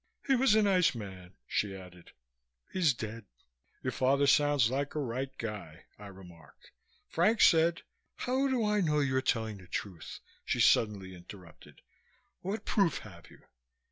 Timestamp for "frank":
7.07-7.39